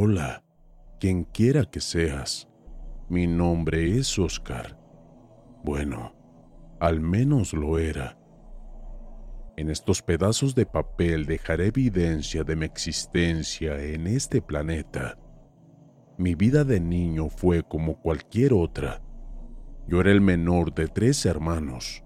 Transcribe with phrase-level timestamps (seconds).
[0.00, 0.44] Hola,
[1.00, 2.48] quien quiera que seas.
[3.08, 4.78] Mi nombre es Oscar.
[5.64, 6.14] Bueno,
[6.78, 8.16] al menos lo era.
[9.56, 15.18] En estos pedazos de papel dejaré evidencia de mi existencia en este planeta.
[16.16, 19.02] Mi vida de niño fue como cualquier otra.
[19.88, 22.04] Yo era el menor de tres hermanos.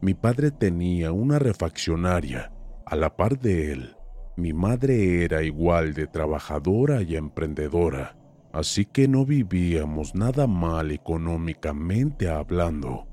[0.00, 2.52] Mi padre tenía una refaccionaria.
[2.86, 3.96] A la par de él,
[4.40, 8.16] mi madre era igual de trabajadora y emprendedora,
[8.52, 13.06] así que no vivíamos nada mal económicamente hablando.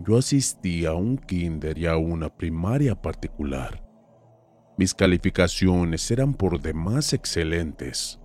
[0.00, 3.82] Yo asistí a un kinder y a una primaria particular.
[4.76, 8.18] Mis calificaciones eran por demás excelentes,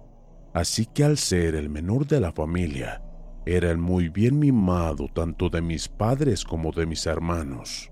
[0.54, 3.04] así que al ser el menor de la familia,
[3.46, 7.92] era el muy bien mimado tanto de mis padres como de mis hermanos.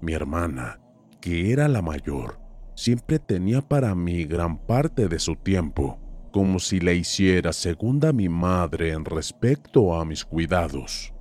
[0.00, 0.80] Mi hermana,
[1.20, 2.38] que era la mayor,
[2.74, 5.98] siempre tenía para mí gran parte de su tiempo,
[6.32, 11.12] como si la hiciera segunda mi madre en respecto a mis cuidados.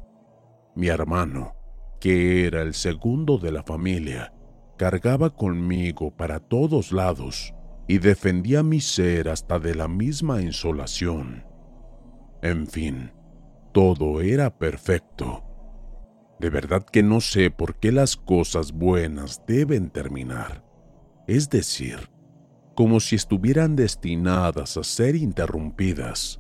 [0.76, 1.56] Mi hermano,
[2.00, 4.34] que era el segundo de la familia,
[4.78, 7.54] cargaba conmigo para todos lados
[7.88, 11.46] y defendía mi ser hasta de la misma insolación.
[12.42, 13.12] En fin,
[13.72, 15.47] todo era perfecto.
[16.40, 20.64] De verdad que no sé por qué las cosas buenas deben terminar.
[21.28, 22.12] Es decir,
[22.76, 26.40] como si estuvieran destinadas a ser interrumpidas.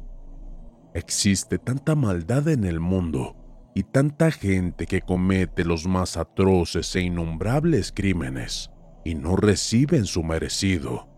[0.93, 3.35] Existe tanta maldad en el mundo
[3.73, 8.69] y tanta gente que comete los más atroces e innombrables crímenes
[9.03, 11.09] y no reciben su merecido.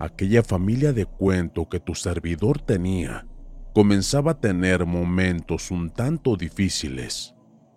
[0.00, 3.26] Aquella familia de cuento que tu servidor tenía
[3.74, 7.34] comenzaba a tener momentos un tanto difíciles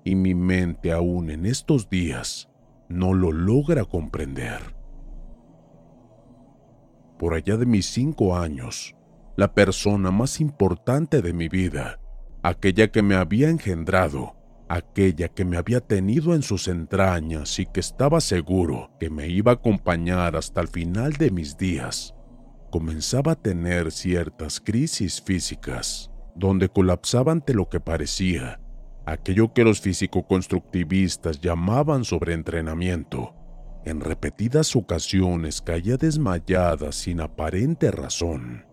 [0.08, 2.48] y mi mente aún en estos días
[2.88, 4.62] no lo logra comprender.
[7.20, 8.96] Por allá de mis cinco años,
[9.36, 12.00] la persona más importante de mi vida,
[12.42, 14.38] aquella que me había engendrado,
[14.70, 19.52] aquella que me había tenido en sus entrañas y que estaba seguro que me iba
[19.52, 22.16] a acompañar hasta el final de mis días,
[22.72, 28.62] comenzaba a tener ciertas crisis físicas, donde colapsaba ante lo que parecía
[29.08, 33.34] aquello que los físico-constructivistas llamaban sobreentrenamiento.
[33.86, 38.66] En repetidas ocasiones caía desmayada sin aparente razón,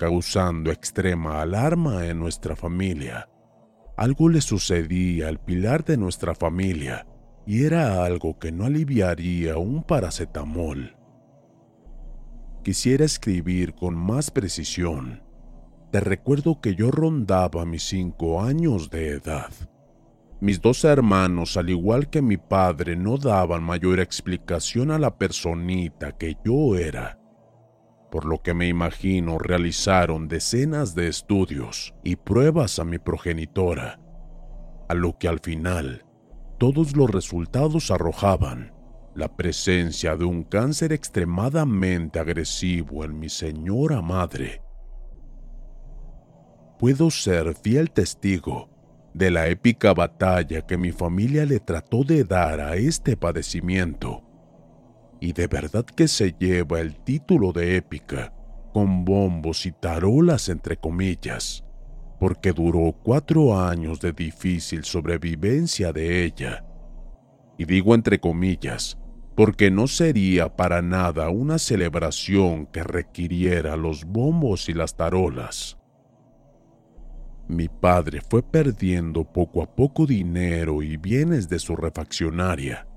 [0.00, 3.28] causando extrema alarma en nuestra familia.
[3.96, 7.06] Algo le sucedía al pilar de nuestra familia
[7.46, 10.96] y era algo que no aliviaría un paracetamol.
[12.64, 15.22] Quisiera escribir con más precisión,
[16.00, 19.50] recuerdo que yo rondaba mis cinco años de edad.
[20.40, 26.12] Mis dos hermanos, al igual que mi padre, no daban mayor explicación a la personita
[26.12, 27.18] que yo era,
[28.10, 33.98] por lo que me imagino realizaron decenas de estudios y pruebas a mi progenitora,
[34.88, 36.04] a lo que al final
[36.58, 38.74] todos los resultados arrojaban
[39.14, 44.65] la presencia de un cáncer extremadamente agresivo en mi señora madre
[46.78, 48.68] puedo ser fiel testigo
[49.14, 54.22] de la épica batalla que mi familia le trató de dar a este padecimiento.
[55.20, 58.34] Y de verdad que se lleva el título de épica,
[58.74, 61.64] con bombos y tarolas entre comillas,
[62.20, 66.66] porque duró cuatro años de difícil sobrevivencia de ella.
[67.56, 68.98] Y digo entre comillas,
[69.34, 75.78] porque no sería para nada una celebración que requiriera los bombos y las tarolas.
[77.48, 82.88] Mi padre fue perdiendo poco a poco dinero y bienes de su refaccionaria.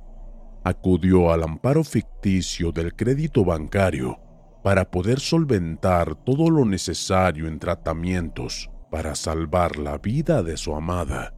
[0.64, 4.20] Acudió al amparo ficticio del crédito bancario
[4.64, 11.36] para poder solventar todo lo necesario en tratamientos para salvar la vida de su amada.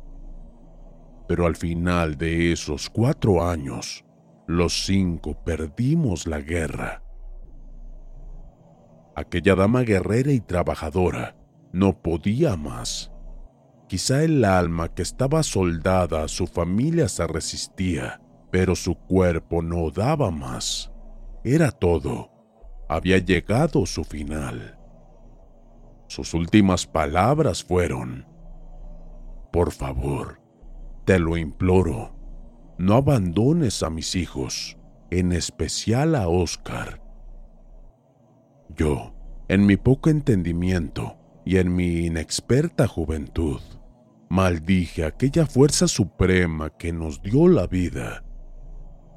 [1.28, 4.06] Pero al final de esos cuatro años,
[4.48, 7.04] los cinco perdimos la guerra.
[9.18, 11.41] Aquella dama guerrera y trabajadora
[11.72, 13.12] no podía más.
[13.88, 19.90] Quizá el alma que estaba soldada a su familia se resistía, pero su cuerpo no
[19.92, 20.92] daba más.
[21.44, 22.32] Era todo.
[22.88, 24.78] Había llegado su final.
[26.08, 28.26] Sus últimas palabras fueron,
[29.52, 30.42] Por favor,
[31.06, 32.16] te lo imploro,
[32.78, 34.78] no abandones a mis hijos,
[35.10, 37.02] en especial a Oscar.
[38.70, 39.14] Yo,
[39.48, 43.62] en mi poco entendimiento y en mi inexperta juventud,
[44.30, 48.24] maldije aquella fuerza suprema que nos dio la vida.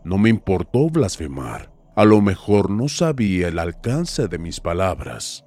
[0.04, 5.44] No me importó blasfemar, a lo mejor no sabía el alcance de mis palabras.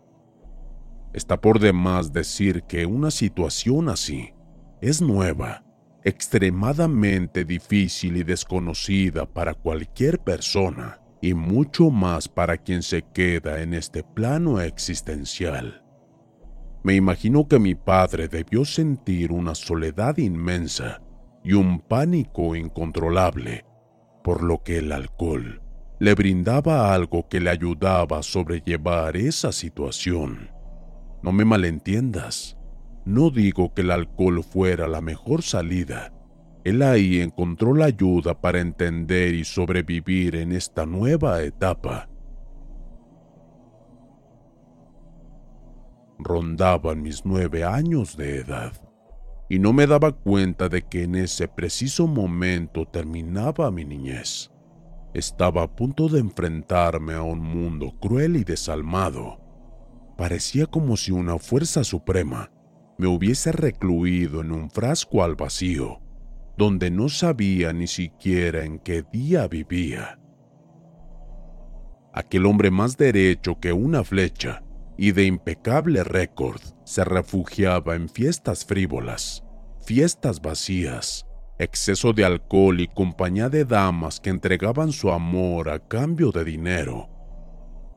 [1.13, 4.33] Está por demás decir que una situación así
[4.81, 5.63] es nueva,
[6.03, 13.73] extremadamente difícil y desconocida para cualquier persona, y mucho más para quien se queda en
[13.73, 15.86] este plano existencial.
[16.87, 21.01] Me imagino que mi padre debió sentir una soledad inmensa
[21.43, 23.65] y un pánico incontrolable,
[24.23, 25.61] por lo que el alcohol
[25.99, 30.49] le brindaba algo que le ayudaba a sobrellevar esa situación.
[31.21, 32.57] No me malentiendas,
[33.03, 36.13] no digo que el alcohol fuera la mejor salida.
[36.63, 42.07] Él ahí encontró la ayuda para entender y sobrevivir en esta nueva etapa.
[46.19, 48.73] Rondaban mis nueve años de edad
[49.49, 54.51] y no me daba cuenta de que en ese preciso momento terminaba mi niñez.
[55.13, 59.39] Estaba a punto de enfrentarme a un mundo cruel y desalmado.
[60.17, 62.51] Parecía como si una fuerza suprema
[62.97, 66.01] me hubiese recluido en un frasco al vacío,
[66.57, 70.19] donde no sabía ni siquiera en qué día vivía.
[72.11, 74.63] Aquel hombre más derecho que una flecha
[74.97, 79.43] y de impecable récord se refugiaba en fiestas frívolas,
[79.85, 81.25] fiestas vacías,
[81.59, 87.09] exceso de alcohol y compañía de damas que entregaban su amor a cambio de dinero.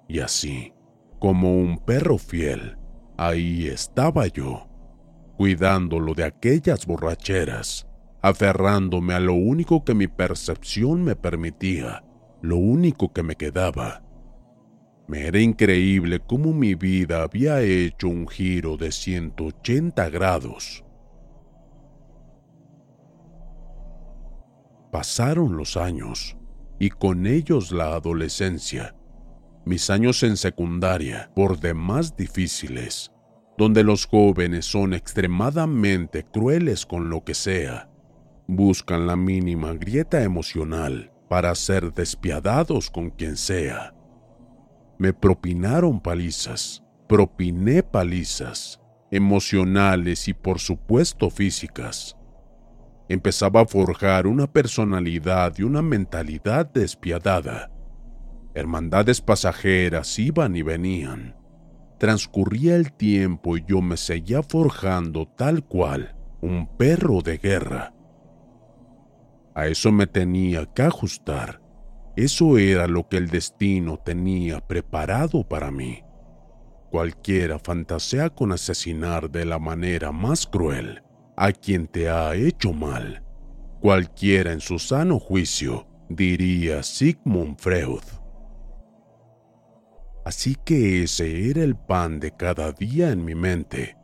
[0.08, 0.72] Y así,
[1.18, 2.76] como un perro fiel,
[3.16, 4.66] ahí estaba yo,
[5.36, 7.86] cuidándolo de aquellas borracheras,
[8.22, 12.04] aferrándome a lo único que mi percepción me permitía,
[12.42, 14.02] lo único que me quedaba.
[15.10, 20.84] Me era increíble cómo mi vida había hecho un giro de 180 grados.
[24.92, 26.36] Pasaron los años
[26.78, 28.94] y con ellos la adolescencia
[29.64, 33.12] mis años en secundaria, por demás difíciles,
[33.58, 37.90] donde los jóvenes son extremadamente crueles con lo que sea,
[38.46, 43.94] buscan la mínima grieta emocional para ser despiadados con quien sea.
[45.00, 48.80] Me propinaron palizas, propiné palizas,
[49.10, 52.16] emocionales y por supuesto físicas.
[53.08, 57.72] Empezaba a forjar una personalidad y una mentalidad despiadada
[58.52, 61.36] Hermandades pasajeras iban y venían.
[61.98, 67.94] Transcurría el tiempo y yo me seguía forjando tal cual un perro de guerra.
[69.54, 71.59] A eso me tenía que ajustar.
[72.16, 76.02] Eso era lo que el destino tenía preparado para mí.
[76.90, 81.02] Cualquiera fantasea con asesinar de la manera más cruel
[81.36, 83.22] a quien te ha hecho mal.
[83.80, 88.02] Cualquiera en su sano juicio, diría Sigmund Freud.
[90.24, 93.96] Así que ese era el pan de cada día en mi mente,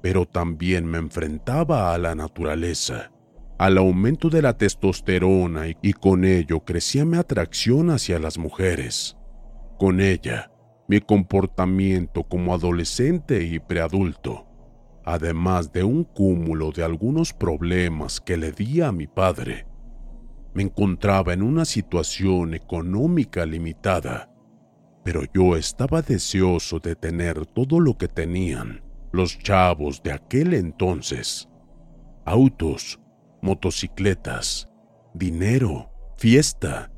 [0.00, 3.12] pero también me enfrentaba a la naturaleza,
[3.60, 9.18] al aumento de la testosterona y, con ello crecía mi atracción hacia las mujeres.
[9.78, 10.50] Con ella,
[10.88, 14.46] mi comportamiento como adolescente y preadulto,
[15.04, 19.66] además de un cúmulo de algunos problemas que le di a mi padre.
[20.54, 24.30] Me encontraba en una situación económica limitada
[25.02, 31.48] pero yo estaba deseoso de tener todo lo que tenían los chavos de aquel entonces.
[32.24, 33.00] Autos,
[33.42, 34.68] motocicletas,
[35.14, 36.90] dinero, fiesta.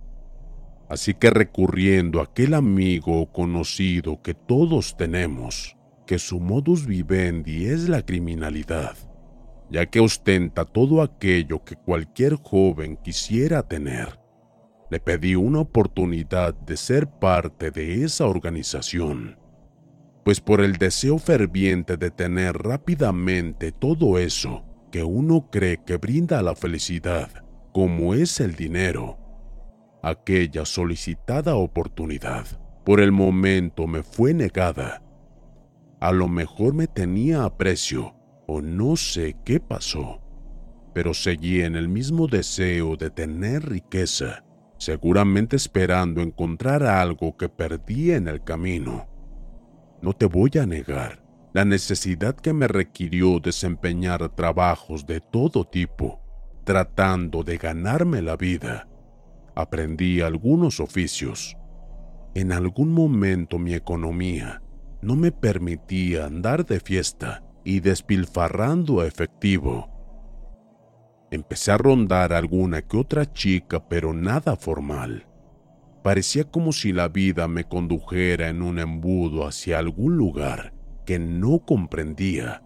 [0.88, 7.66] Así que recurriendo a aquel amigo o conocido que todos tenemos, que su modus vivendi
[7.66, 8.96] es la criminalidad,
[9.70, 14.22] ya que ostenta todo aquello que cualquier joven quisiera tener
[14.92, 19.38] le pedí una oportunidad de ser parte de esa organización,
[20.22, 26.42] pues por el deseo ferviente de tener rápidamente todo eso que uno cree que brinda
[26.42, 27.30] la felicidad,
[27.72, 29.18] como es el dinero,
[30.02, 32.46] aquella solicitada oportunidad
[32.84, 35.02] por el momento me fue negada.
[35.98, 38.14] A lo mejor me tenía aprecio
[38.46, 40.20] o no sé qué pasó.
[40.94, 44.44] pero seguí en el mismo deseo de tener riqueza,
[44.76, 49.08] seguramente esperando encontrar algo que perdí en el camino.
[50.02, 51.21] No te voy a negar
[51.52, 56.20] la necesidad que me requirió desempeñar trabajos de todo tipo,
[56.64, 58.88] tratando de ganarme la vida.
[59.54, 61.56] Aprendí algunos oficios.
[62.34, 64.62] En algún momento mi economía
[65.02, 69.90] no me permitía andar de fiesta y despilfarrando efectivo.
[71.30, 75.26] Empecé a rondar alguna que otra chica, pero nada formal.
[76.02, 80.72] Parecía como si la vida me condujera en un embudo hacia algún lugar
[81.04, 82.62] que no comprendía.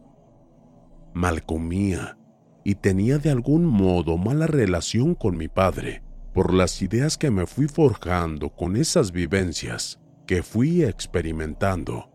[1.15, 2.19] Mal comía
[2.65, 6.03] y tenía de algún modo mala relación con mi padre
[6.35, 12.11] por las ideas que me fui forjando con esas vivencias que fui experimentando.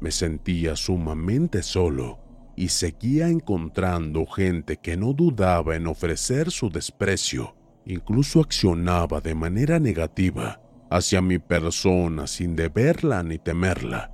[0.00, 2.20] Me sentía sumamente solo
[2.54, 9.80] y seguía encontrando gente que no dudaba en ofrecer su desprecio, incluso accionaba de manera
[9.80, 14.12] negativa hacia mi persona sin deberla ni temerla.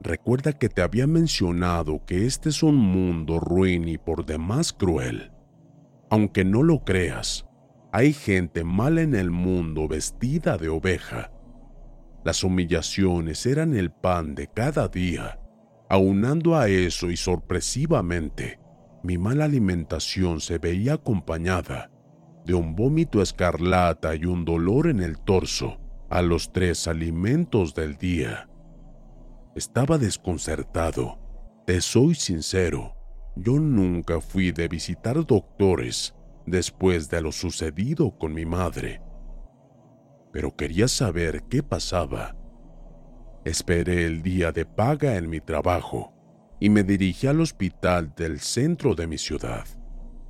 [0.00, 5.32] Recuerda que te había mencionado que este es un mundo ruin y por demás cruel.
[6.10, 7.46] Aunque no lo creas,
[7.92, 11.32] hay gente mala en el mundo vestida de oveja.
[12.24, 15.40] Las humillaciones eran el pan de cada día.
[15.88, 18.60] Aunando a eso y sorpresivamente,
[19.02, 21.90] mi mala alimentación se veía acompañada
[22.44, 25.78] de un vómito escarlata y un dolor en el torso
[26.08, 28.48] a los tres alimentos del día.
[29.58, 31.18] Estaba desconcertado.
[31.66, 32.94] Te soy sincero,
[33.34, 36.14] yo nunca fui de visitar doctores
[36.46, 39.02] después de lo sucedido con mi madre.
[40.32, 42.36] Pero quería saber qué pasaba.
[43.44, 46.12] Esperé el día de paga en mi trabajo
[46.60, 49.66] y me dirigí al hospital del centro de mi ciudad.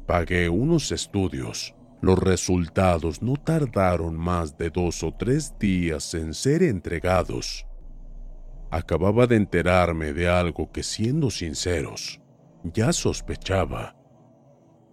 [0.07, 1.75] Pagué unos estudios.
[2.01, 7.68] Los resultados no tardaron más de dos o tres días en ser entregados
[8.71, 12.21] acababa de enterarme de algo que, siendo sinceros,
[12.65, 13.97] ya sospechaba.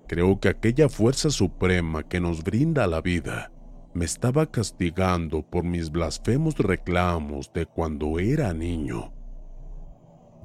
[0.07, 3.51] Creo que aquella fuerza suprema que nos brinda la vida
[3.93, 9.13] me estaba castigando por mis blasfemos reclamos de cuando era niño.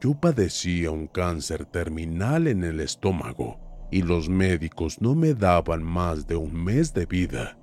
[0.00, 6.26] Yo padecía un cáncer terminal en el estómago y los médicos no me daban más
[6.26, 7.58] de un mes de vida.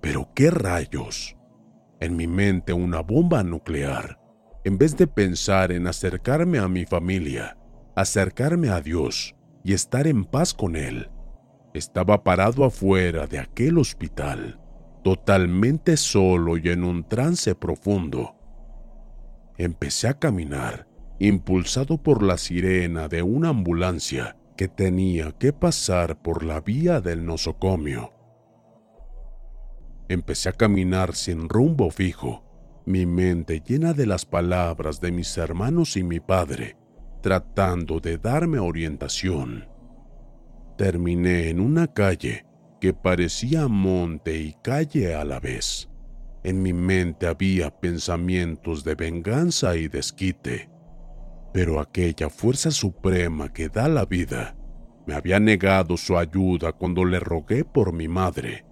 [0.00, 1.36] Pero qué rayos
[2.02, 4.18] en mi mente una bomba nuclear.
[4.64, 7.56] En vez de pensar en acercarme a mi familia,
[7.94, 11.10] acercarme a Dios y estar en paz con Él,
[11.74, 14.60] estaba parado afuera de aquel hospital,
[15.04, 18.34] totalmente solo y en un trance profundo.
[19.56, 20.88] Empecé a caminar,
[21.20, 27.24] impulsado por la sirena de una ambulancia que tenía que pasar por la vía del
[27.24, 28.12] nosocomio.
[30.12, 32.44] Empecé a caminar sin rumbo fijo,
[32.84, 36.76] mi mente llena de las palabras de mis hermanos y mi padre,
[37.22, 39.66] tratando de darme orientación.
[40.76, 42.44] Terminé en una calle
[42.78, 45.88] que parecía monte y calle a la vez.
[46.44, 50.68] En mi mente había pensamientos de venganza y desquite,
[51.54, 54.58] pero aquella fuerza suprema que da la vida
[55.06, 58.66] me había negado su ayuda cuando le rogué por mi madre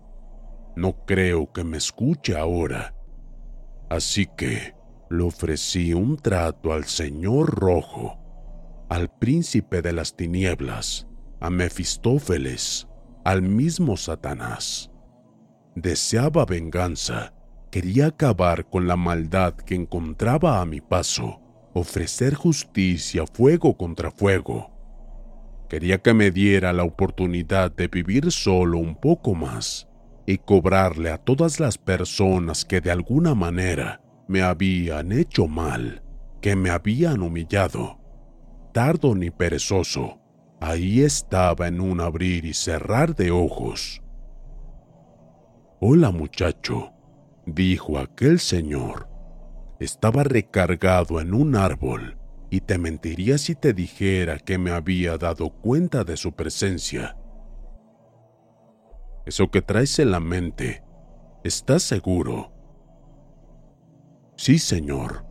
[0.76, 2.94] no creo que me escuche ahora.
[3.88, 4.74] Así que
[5.10, 8.18] le ofrecí un trato al señor rojo,
[8.88, 11.08] al príncipe de las tinieblas,
[11.40, 12.86] a Mefistófeles,
[13.24, 14.90] al mismo Satanás.
[15.74, 17.34] Deseaba venganza,
[17.70, 21.40] quería acabar con la maldad que encontraba a mi paso,
[21.74, 24.70] ofrecer justicia fuego contra fuego.
[25.68, 29.89] Quería que me diera la oportunidad de vivir solo un poco más
[30.30, 36.04] y cobrarle a todas las personas que de alguna manera me habían hecho mal,
[36.40, 37.98] que me habían humillado.
[38.72, 40.20] Tardo ni perezoso,
[40.60, 44.02] ahí estaba en un abrir y cerrar de ojos.
[45.80, 46.92] Hola muchacho,
[47.44, 49.08] dijo aquel señor.
[49.80, 52.18] Estaba recargado en un árbol
[52.50, 57.16] y te mentiría si te dijera que me había dado cuenta de su presencia
[59.26, 60.82] eso que traes en la mente,
[61.44, 62.52] ¿estás seguro?
[64.36, 65.26] Sí, Señor.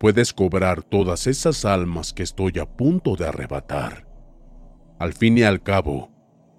[0.00, 4.08] Puedes cobrar todas esas almas que estoy a punto de arrebatar.
[4.98, 6.10] Al fin y al cabo,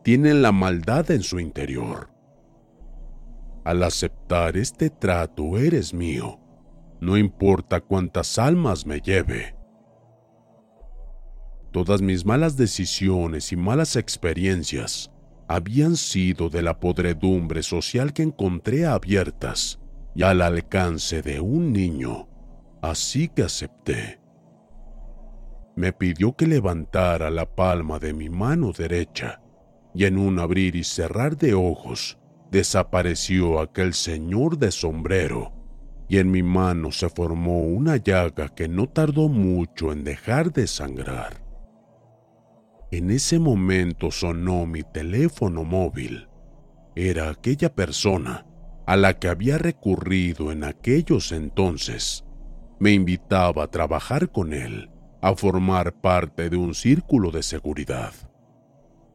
[0.02, 2.10] tienen la maldad en su interior.
[3.66, 6.40] Al aceptar este trato eres mío,
[7.02, 9.58] no importa cuántas almas me lleve.
[11.72, 15.13] Todas mis malas decisiones y malas experiencias
[15.48, 19.80] habían sido de la podredumbre social que encontré abiertas
[20.16, 22.28] y al alcance de un niño,
[22.82, 24.20] así que acepté.
[25.76, 29.42] Me pidió que levantara la palma de mi mano derecha
[29.94, 32.20] y en un abrir y cerrar de ojos
[32.52, 35.52] desapareció aquel señor de sombrero
[36.08, 40.68] y en mi mano se formó una llaga que no tardó mucho en dejar de
[40.68, 41.43] sangrar.
[42.94, 46.30] En ese momento sonó mi teléfono móvil.
[46.96, 48.46] Era aquella persona
[48.86, 52.24] a la que había recurrido en aquellos entonces.
[52.78, 54.92] Me invitaba a trabajar con él,
[55.24, 58.14] a formar parte de un círculo de seguridad.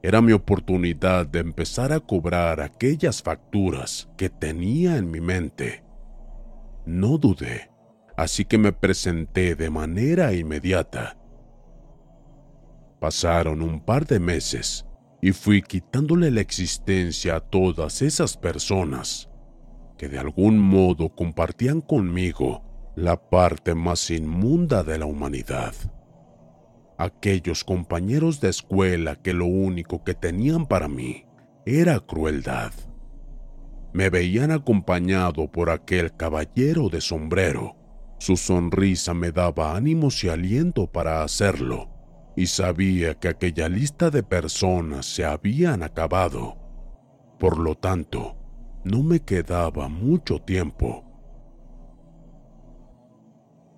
[0.02, 5.84] Era mi oportunidad de empezar a cobrar aquellas facturas que tenía en mi mente.
[6.84, 7.70] No dudé,
[8.16, 11.17] así que me presenté de manera inmediata.
[13.00, 14.84] Pasaron un par de meses
[15.20, 19.28] y fui quitándole la existencia a todas esas personas
[19.96, 22.62] que de algún modo compartían conmigo
[22.94, 25.74] la parte más inmunda de la humanidad
[26.98, 31.24] aquellos compañeros de escuela que lo único que tenían para mí
[31.64, 32.72] era crueldad.
[33.92, 37.76] Me veían acompañado por aquel caballero de sombrero.
[38.18, 41.88] Su sonrisa me daba ánimos y aliento para hacerlo,
[42.38, 46.56] y sabía que aquella lista de personas se habían acabado.
[47.36, 48.36] Por lo tanto,
[48.84, 51.04] no me quedaba mucho tiempo.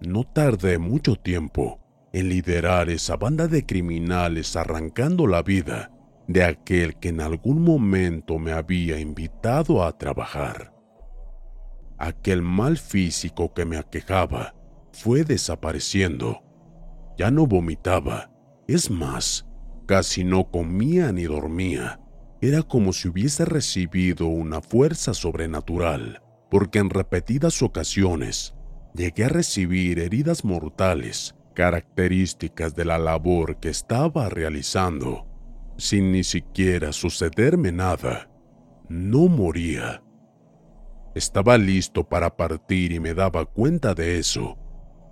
[0.02, 1.80] No tardé mucho tiempo
[2.12, 5.90] en liderar esa banda de criminales arrancando la vida
[6.28, 10.74] de aquel que en algún momento me había invitado a trabajar.
[11.96, 14.54] Aquel mal físico que me aquejaba
[14.92, 16.42] fue desapareciendo.
[17.16, 18.29] Ya no vomitaba,
[18.74, 19.46] es más,
[19.86, 22.00] casi no comía ni dormía.
[22.40, 28.54] Era como si hubiese recibido una fuerza sobrenatural, porque en repetidas ocasiones
[28.94, 35.26] llegué a recibir heridas mortales características de la labor que estaba realizando,
[35.76, 38.30] sin ni siquiera sucederme nada.
[38.88, 40.02] No moría.
[41.14, 44.56] Estaba listo para partir y me daba cuenta de eso.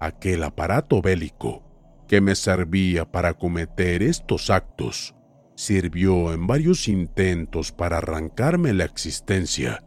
[0.00, 1.67] Aquel aparato bélico
[2.08, 5.14] que me servía para cometer estos actos
[5.58, 9.84] sirvió en varios intentos para arrancarme la existencia,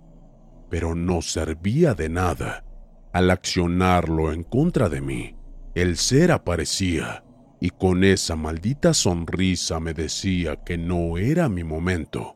[0.69, 2.65] pero no servía de nada
[3.13, 5.37] al accionarlo en contra de mí.
[5.73, 7.23] El ser aparecía
[7.61, 12.35] y con esa maldita sonrisa me decía que no era mi momento.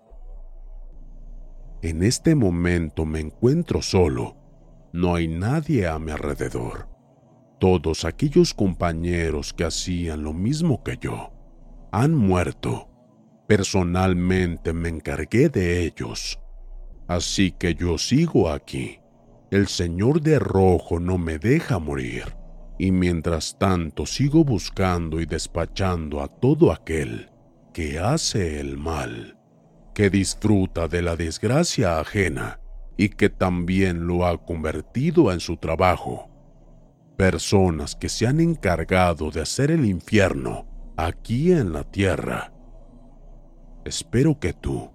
[1.82, 4.38] En este momento me encuentro solo.
[4.94, 6.95] No hay nadie a mi alrededor.
[7.66, 11.34] Todos aquellos compañeros que hacían lo mismo que yo
[11.92, 12.92] han muerto.
[13.48, 16.40] Personalmente me encargué de ellos.
[17.08, 19.00] Así que yo sigo aquí.
[19.50, 22.38] El Señor de Rojo no me deja morir
[22.78, 27.32] y mientras tanto sigo buscando y despachando a todo aquel
[27.74, 29.40] que hace el mal,
[29.96, 32.60] que disfruta de la desgracia ajena
[32.96, 36.35] y que también lo ha convertido en su trabajo.
[37.18, 42.52] Personas que se han encargado de hacer el infierno aquí en la tierra.
[43.86, 44.92] Espero que tú,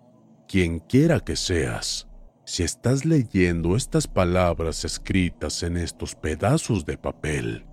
[0.47, 2.09] quien quiera que seas,
[2.45, 7.67] si estás leyendo estas palabras escritas en estos pedazos de papel,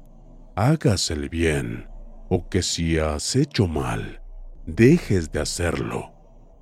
[0.56, 1.88] hagas el bien
[2.30, 4.22] o que si has hecho mal,
[4.66, 6.14] dejes de hacerlo,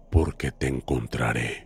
[0.10, 1.65] porque te encontraré.